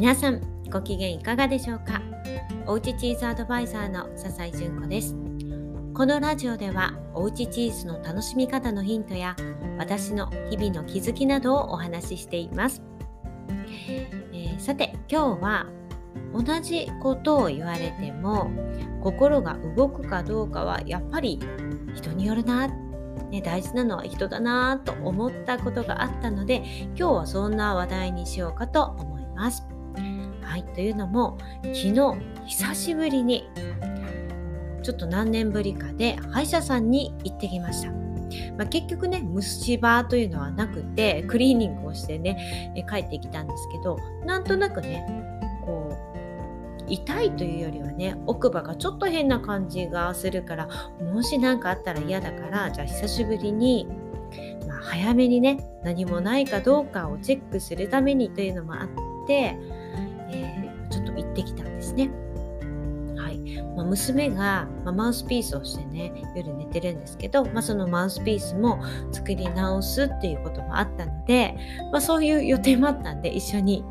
[0.00, 2.00] 皆さんご機嫌いかがでしょうか？
[2.66, 5.14] おうちチーズアドバイザーの笹井純子です。
[5.92, 9.36] このラジオではおうちチーズの楽しみ方のヒントや
[9.76, 12.82] 私の日々の気づきなどをお話ししています、
[14.32, 15.66] えー、さて今日は
[16.32, 18.50] 同じことを言われても
[19.02, 21.38] 心が動くかどうかはやっぱり
[21.94, 26.62] 人によるなね、大事なのは人だなと思ったことがあったので
[26.96, 29.62] 今日はそんな話題にしようかと思います。
[30.60, 31.94] い、というのも昨日
[32.46, 33.48] 久しぶりに
[34.82, 38.00] ちょっと何年ぶりかで歯医者さんに行ってきました。
[38.56, 45.04] まあ、結局ね虫歯というのはなくてクリーニングをしてね帰ってきたんですけどなんとなくね
[45.64, 50.68] こう痛いというよりはね奥歯がちょっと変な感じがするから
[51.12, 53.88] もし何かあったら嫌だからじゃあ久しぶりに、
[54.68, 58.88] まあ、早めにね何もないかどうかをチェックするためにというのもあっ
[59.26, 59.56] て、
[61.94, 62.10] ですね。
[63.16, 63.38] はい。
[63.76, 68.82] まあ、娘が、まあ、マウスピースをしてね夜寝てるんですけど、まあ、そのマウスピースも
[69.12, 71.56] 作り直すっていうこともあったので、
[71.92, 73.84] まあ、そういう予定もあったんで一緒に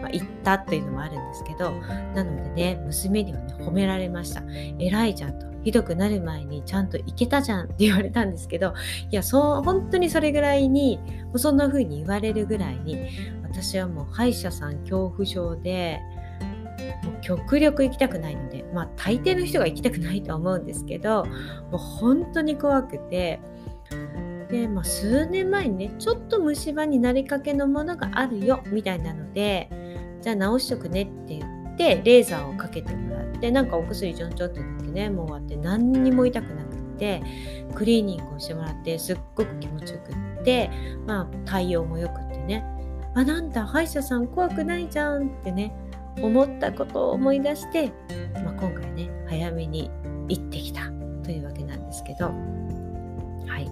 [0.00, 1.72] まあ、行ったっていうのもあるんですけど
[2.14, 4.42] なのでね娘にはね褒められました
[4.78, 5.50] 偉いじゃんと。
[5.62, 8.72] ひどくなる前にちゃんと行けたじゃんって言われたんですけど
[9.10, 10.98] いやそう本当にそれぐらいに
[11.36, 12.96] そんな風に言われるぐらいに
[13.42, 16.00] 私はもう歯医者さん恐怖症で
[17.20, 21.32] 極力行きたくないのでまあ大抵の人が行きたくないと思うんですけども
[21.74, 23.40] う本当に怖くて。
[24.50, 29.70] で、まあ、数年前にねちょっと虫歯になりかけのものがあるよみたいなので
[30.22, 37.22] じゃあ直しとくねって言ってレーザーをかけてもらってなんかお薬ちょんちょんってってねもう終わって何にも痛くなくって
[37.74, 40.70] クリーニングをしてもらってすっごく気持ちよくって
[41.06, 42.64] まあ対応もよくってね
[43.14, 45.74] あなんだ歯医者さん怖くないじゃんってね
[46.22, 47.92] 思ったことを思い出して、
[48.44, 49.90] まあ、今回ね早めに
[50.28, 50.90] 行ってきた
[51.22, 52.32] というわけなんですけどは
[53.58, 53.70] い、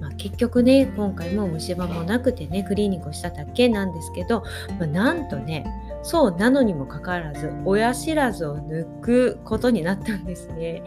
[0.00, 4.42] まあ、結局ね今回も虫歯もなくてねクリーニングをしただけなんですけど、
[4.78, 5.64] まあ、なんとね
[6.02, 10.82] そうなのにもかかわらず親知らずを抜くことになったんですね。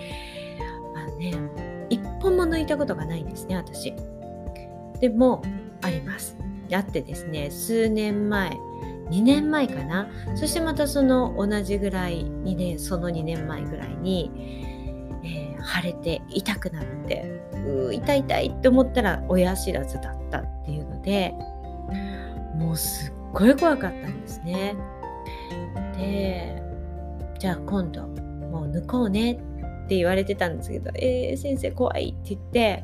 [0.95, 1.33] あのね
[1.89, 3.93] 一本も抜いたことがないんですね私。
[4.99, 5.43] でも
[5.81, 6.35] あります。
[6.73, 8.57] あってですね数年前
[9.09, 14.31] 2年前かなそしてまたその同じぐらい2年その2年前ぐらいに、
[15.23, 21.33] えー、腫れて痛くなってう痛い痛いって思ったら親知らずだったっていうので
[22.55, 24.75] もうすっごい怖かったんですね。
[25.97, 26.61] で
[27.39, 29.35] じゃあ今度もう抜こうねっ
[29.87, 32.83] て言われてたんですけど「えー、先生怖い」って言って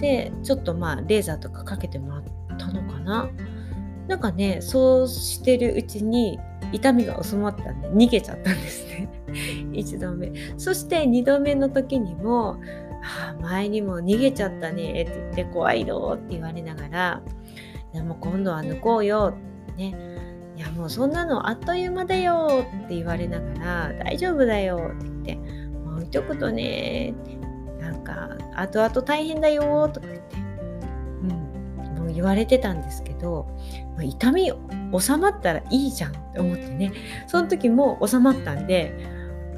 [0.00, 2.22] でちょっとまあレーザーとかかけてもらっ
[2.58, 3.30] たのかな
[4.08, 6.40] なんかねそうしてるうちに
[6.72, 9.08] 痛みが収まったんで逃げちゃったんですね
[9.72, 12.56] 1度目そして2度目の時にも
[13.04, 17.22] 「あ前にも逃げちゃったね」って言って「怖いの?」って言われながら
[17.92, 19.34] 「でも今度は抜こうよ」
[19.72, 20.18] ってね
[20.56, 25.50] いやもうそんなのあっという間だよって言われながら大丈夫だよって言って
[25.84, 27.14] もう置いとくとね
[27.78, 30.36] なんか後々大変だよとか言って、
[31.22, 33.46] うん、もう言われてたんですけど
[34.04, 34.52] 痛み
[34.98, 36.92] 収まったらいいじゃんって思ってね。
[37.26, 38.92] その時も収まったんで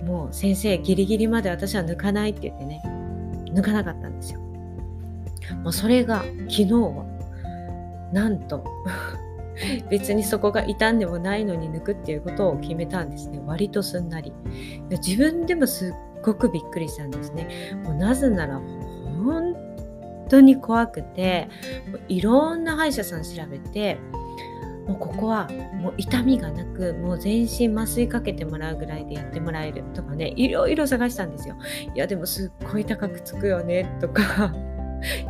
[0.04, 2.82] もう先生ギリギリまで私は抜かないって言ってね。
[3.52, 4.40] 抜かなかったんですよ。
[5.62, 7.04] もうそれが昨日は
[8.12, 8.64] なんと
[9.90, 13.40] 別にそこが傷んでもないのに抜くっていうことを決めたんですね。
[13.44, 14.32] 割とすんなり。
[14.90, 17.48] 自分でもすっごくびっくりしたんですね。
[17.84, 18.60] もうなぜなら
[19.22, 19.54] 本
[20.28, 21.48] 当に怖くて
[22.08, 23.98] いろんな歯医者さん調べて
[24.90, 25.48] もうここは
[25.80, 31.56] もう痛みがなくもう全身麻酔かけてもらうぐらいでやってもらえるとかねいろいろ探したんですよ。
[31.94, 34.52] いやでもすっごい高くつくよねとか。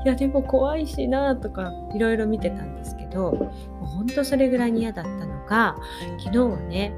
[0.05, 3.53] いやでも怖いしなとかいろいろ見てたんですけども
[3.83, 5.77] うほんとそれぐらいに嫌だったのが
[6.19, 6.93] 昨日はね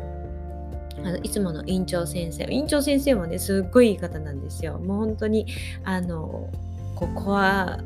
[1.04, 4.78] あのいつもの院長先生院長先生もねすっごいいい方なんですよ。
[4.78, 5.46] もう本当に
[5.84, 6.48] あの
[6.94, 7.80] ここは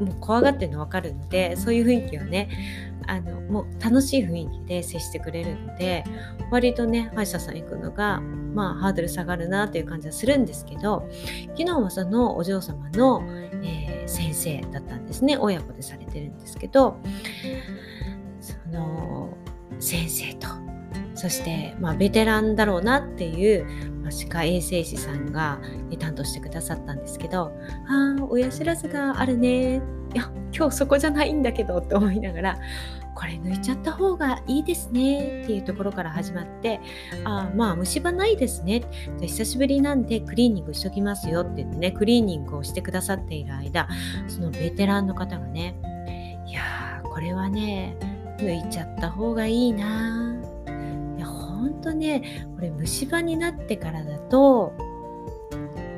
[0.00, 2.48] もう怖がってるの分かるのでそういう雰囲気をね
[3.06, 6.04] あのもう楽しい雰囲気で接してくれるので
[6.50, 11.08] 割とね歯医者さん行くのがまあハードル下がるなっていう感じはするんですけど
[11.56, 13.22] 昨日はそのお嬢様の、
[13.62, 15.36] えー、先生だったんですね。
[15.36, 16.98] 親子でされてるんですけど
[18.40, 19.36] その
[19.78, 20.48] 先生と
[21.16, 23.64] そして、まあ、ベテランだろうなっていう、
[24.02, 25.58] まあ、歯科衛生士さんが
[25.98, 27.52] 担当してくださったんですけど
[27.88, 29.80] 「ああ親知らずがあるね」
[30.14, 32.58] いや今日そこじゃないんだけどって思いながら
[33.14, 36.80] これ抜いちゃった方がいいですねっていうところから始まって
[37.24, 38.82] ああまあ虫歯ないですね
[39.20, 43.88] 久しぶりなんでクリーニングしときますよって言ってねクリーニングをしてくださっている間
[44.28, 45.76] そのベテランの方がね
[46.46, 47.96] いやーこれはね
[48.38, 50.25] 抜いちゃった方がいいな
[51.86, 54.72] とねこれ虫歯になってからだと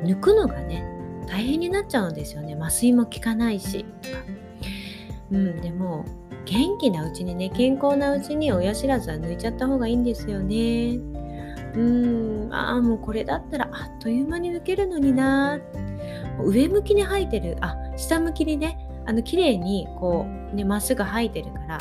[0.04, 0.84] 抜くのがね
[1.26, 2.54] 大変になっちゃうんですよね。
[2.54, 3.84] 麻酔も効かないし。
[4.02, 4.18] とか
[5.30, 6.04] うんでも
[6.46, 10.98] 元気なうちにね健康なうちに親知らずは抜いちゃった方がいいんですよね。
[11.74, 15.58] うんああもうこれだったらあっという間に抜けるのにな。
[16.42, 21.78] 上向きに生えてるあ下向きにねあの綺麗にこうねまっすぐ生えてるから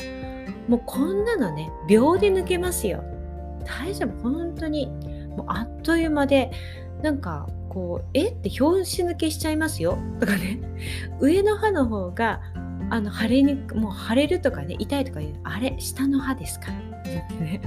[0.67, 3.03] もうこんなのね秒で抜けますよ。
[3.67, 4.31] 大丈夫？
[4.31, 4.87] 本当に。
[5.35, 6.51] もうあっという間で
[7.03, 8.29] なんかこうえ？
[8.29, 9.97] って拍子抜けしちゃいますよ。
[10.19, 10.59] とかね。
[11.19, 12.41] 上の歯の方が
[12.89, 15.75] あの腫れにもう腫れるとかね痛いとか言うあれ？
[15.79, 16.67] 下の歯ですか？
[16.71, 17.61] ってね。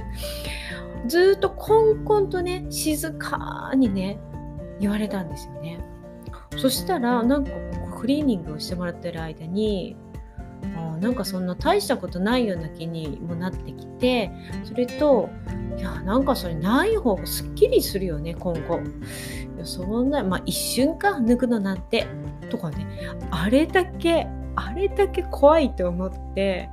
[1.07, 4.19] ずっとコンコンとね静かにね
[4.79, 5.79] 言われたんですよね。
[6.57, 7.51] そしたらなんか
[7.97, 9.95] クリーニングをしてもらってる間に
[10.75, 14.31] あなんかそんな大したことないような気にもなってきて
[14.63, 15.29] それと
[15.77, 18.79] いやなんかそれない方がすっきりするよね今後。
[19.55, 22.07] いやそんなまあ一瞬か抜くのなんて
[22.49, 22.85] とかね。
[23.31, 26.69] あれだけあれだけ怖いと思って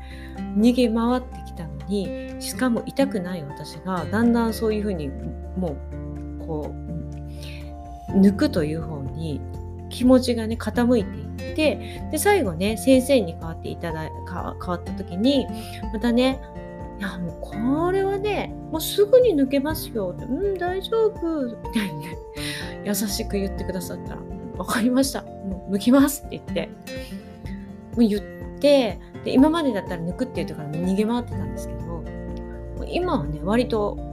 [0.56, 4.04] 逃げ回ってきたのにしかも痛くない私が。
[4.04, 5.76] だんだんそういうふうにも
[6.42, 9.40] うこう抜くという方に
[9.90, 15.46] 気持ちがね傾いていってで最後ね先生に変わっていただい変わった時に
[15.92, 16.40] またね
[16.98, 22.16] いやもうこれはねもうすぐに抜けますよってうん大丈夫みたいにね
[22.84, 24.20] 優しく言ってくださったら
[24.56, 26.68] 分かりましたもう抜きますって言って
[27.96, 32.04] もう言ってで今までだったら抜くって言うとから逃げ回ってたんですけど
[32.86, 34.07] 今はね割と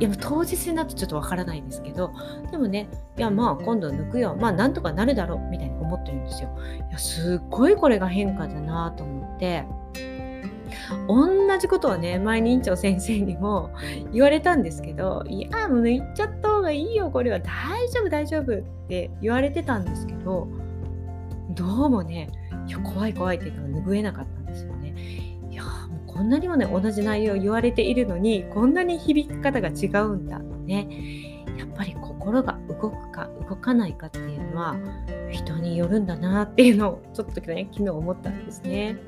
[0.00, 2.10] いや当日になってちょっとわからないんですけど
[2.50, 2.88] でもね
[3.18, 4.34] いやまあ今度抜くよ。
[4.34, 6.58] まあなんとかなるだろうみたいに思ってるんですよ。
[6.88, 9.64] いやすっごいこれが変化だなと思って。
[11.08, 13.70] 同じことはね前に院長先生にも
[14.12, 17.40] 言われたんですけどいやもう抜いちゃった方がいいよこれは。
[17.40, 20.48] 大丈夫大丈夫って言われてたんですけど
[21.50, 22.28] どうもね
[22.66, 24.39] いや怖い怖いっていうのが拭えなかった。
[26.20, 30.86] こんなにもね同じ内容を言われているのにこんなに響き方が違うんだね。
[31.56, 34.76] やっぱり心が動くか動かないかっていうのは
[35.30, 38.98] 人によるんだなっていうのをちょっとね昨日思ったんですね。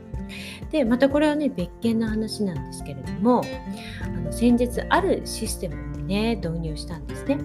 [0.71, 3.43] でまたこれはね別件の話なんですけれども
[4.03, 7.39] あの先日あるシステムをね導入したんですね。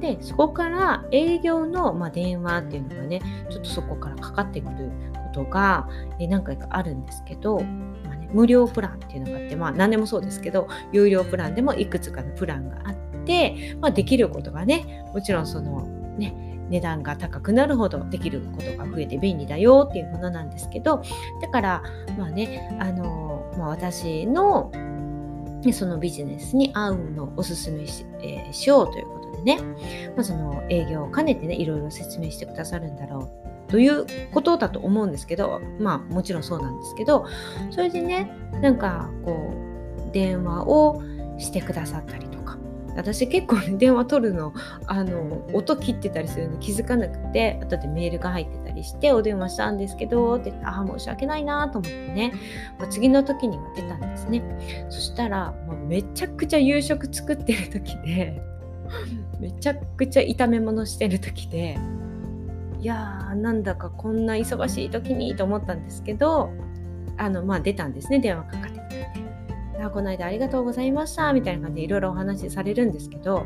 [0.00, 5.88] でそこから営業の、まあ、電話っていうのがねちょっとそこからかかってくることが、
[6.18, 12.94] 何回かあるんですけど、ま、無料プランっていうのがあって、まあ、何でもそうですけど有料プランでもいくつかのプランがあっ
[13.24, 15.82] て、まあ、できることがねもちろんその
[16.18, 16.34] ね
[16.68, 21.02] 値段が高くなるほどできることが増えて便利だよっていうものなんですけど
[21.40, 21.82] だから
[22.18, 24.72] まあねあの、まあ、私の
[25.72, 29.62] そのビジネスに合うのをおすすめし,、えー、しようということでね、
[30.14, 33.45] まあ、その営業を兼ねてねいろいろ説明してくださるんだろう。
[33.68, 37.26] ということだと思うんですけどまあもちろんそうなんですけど
[37.70, 38.30] それでね
[38.62, 39.52] なんかこ
[40.08, 41.02] う電話を
[41.38, 42.58] してくださったりとか。
[42.96, 44.54] 私結構ね電話取るの
[44.86, 52.32] あの音切ってたりするの気づかなくて後でメールが入ってたりしてお電話したんですけどってってああ申し訳ないなと思ってね、
[52.78, 54.86] まあ、次の時には出たんですね。
[54.88, 58.40] そしたら、まあ、めちゃくちゃ夕食作ってる時で
[59.38, 61.78] めちゃくちゃ炒め物してる時で
[62.80, 66.50] いやーなんだかこんな忙しい時にと思ったんですけど
[67.16, 69.82] あのまあ出たんですね電話かかってきて。
[69.82, 73.44] あこの間ありがとうございましたみたいな感じでいろいろお話しされるんですけど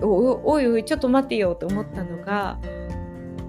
[0.00, 2.58] おいおいちょっと待ってよと思ったのが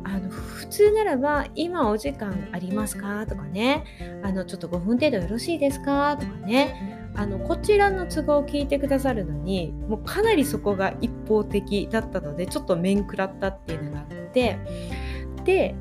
[0.04, 3.26] あの普通ならば今お時間ありますか？
[3.28, 3.84] とかね。
[4.24, 6.18] あのちょっと5分程度よろしいですか？
[6.20, 6.93] とかね。
[7.16, 14.58] あのこちらの都合を聞いてくださるのにもうかなりそこが一方的だったのでちょっと面食らったっていうのがあって
[15.44, 15.76] で、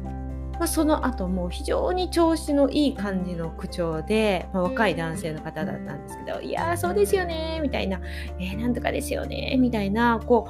[0.55, 8.01] まあ、その後もう非常に調子のいい感じの口調で、まあ、若い男性の方だったんですけど「いやーそうですよね」みたいな
[8.39, 10.47] 「えー、なんとかですよね」みたいなこ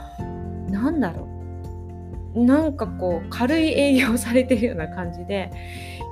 [0.69, 1.33] うなんだろう。
[2.35, 5.51] なんかこう軽い営業されてるような感じで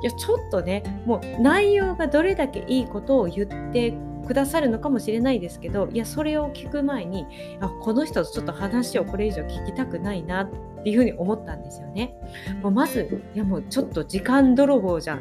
[0.02, 3.94] いやちょっとねもう内容がどれだけいいことを言って
[4.30, 7.26] くださるのかもしれないですけどいやそれを聞く前に
[7.58, 10.50] あこの人とちょっと話をこれ以上聞きたくないなっ
[10.84, 12.14] ていうふうに思ったんですよね。
[12.62, 15.18] もうまずいやもうちょっと時間泥棒じゃん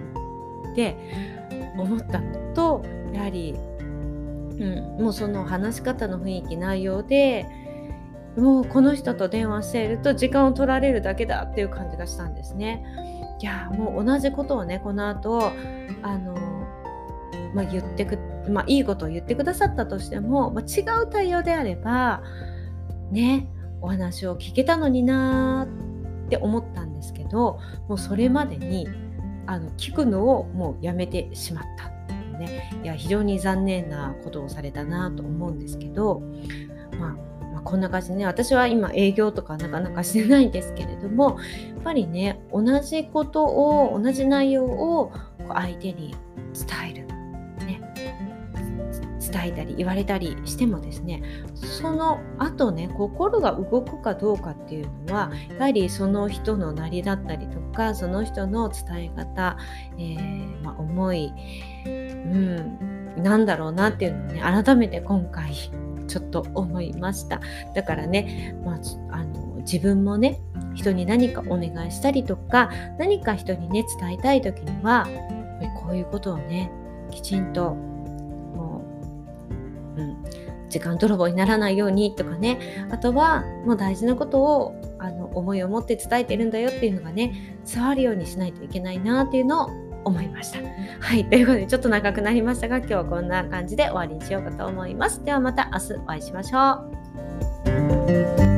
[0.74, 0.96] って
[1.76, 7.48] 思ったのとやはり、うん、もうその話し方の雰囲気内容で
[8.38, 12.86] もうこの人と電話していると時間を取られるだけだっていう感じがしたんですね。
[13.42, 15.52] いやもう同じことをねこの後
[16.04, 16.59] あの、
[17.54, 18.18] まあ、言ってく、
[18.50, 22.24] まあ、いいことを言ってくださったとしても、まあ、違う対応であれば
[23.12, 23.50] ね
[23.82, 28.88] お話を聞けたのになーって思ったんですけどもうそれまでに
[29.48, 31.90] あの聞くのをもうやめてしまった
[32.40, 32.72] ね。
[32.84, 36.22] いや非常に残念なことをされたなと思うんですけど、
[37.00, 37.12] まあ
[37.54, 41.38] まあ、こんな感じでね私は今営業とかなかなかしてないんですけれども
[41.76, 45.12] やっぱりね同じことを同じ内容を
[45.50, 46.16] 相手に
[46.54, 47.08] 伝える、
[49.32, 51.22] 伝えたり言われたりしてもですね
[51.56, 59.58] その後ね心が動くかどうかっていうのはやはりその人のなりだったりとかその人の伝え方、
[59.98, 61.34] えー、まあ、思い、
[61.86, 65.54] うん、なんだろうなっていうのをね改めて今回
[66.08, 67.40] ちょっと思いました。
[67.76, 68.80] だからね、まあ、
[69.12, 70.42] あの自分もね
[70.74, 75.08] 人に何かお願いしたりとか何か人にね伝えたい時には
[75.82, 76.72] こういうことをね
[77.12, 77.76] きちんと、
[80.70, 90.60] 時間泥棒にならないようにとかねあとはもう大事なことをあの思いを持って伝えてるんだよっていうのがね伝わるようにしないといけないなっていうのを思いました。
[91.00, 91.26] はい。
[91.26, 95.24] ということで、ちょっと長くなりましたが、今日はこんな感じで終わりにしようかと思います。
[95.24, 96.86] ではまた明日お会いしましょ
[98.46, 98.49] う。